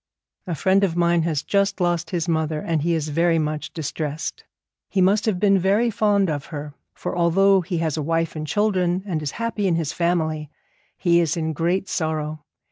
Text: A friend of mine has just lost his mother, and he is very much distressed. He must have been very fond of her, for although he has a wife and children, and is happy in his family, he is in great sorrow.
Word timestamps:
A 0.47 0.55
friend 0.55 0.83
of 0.83 0.95
mine 0.95 1.21
has 1.29 1.43
just 1.43 1.79
lost 1.79 2.09
his 2.09 2.27
mother, 2.27 2.59
and 2.59 2.81
he 2.81 2.95
is 2.95 3.09
very 3.09 3.37
much 3.37 3.71
distressed. 3.71 4.43
He 4.89 4.99
must 4.99 5.27
have 5.27 5.39
been 5.39 5.59
very 5.59 5.91
fond 5.91 6.27
of 6.27 6.47
her, 6.47 6.73
for 6.95 7.15
although 7.15 7.61
he 7.61 7.77
has 7.85 7.97
a 7.97 8.01
wife 8.01 8.35
and 8.35 8.47
children, 8.47 9.03
and 9.05 9.21
is 9.21 9.33
happy 9.33 9.67
in 9.67 9.75
his 9.75 9.93
family, 9.93 10.49
he 10.97 11.19
is 11.19 11.37
in 11.37 11.53
great 11.53 11.87
sorrow. 11.87 12.43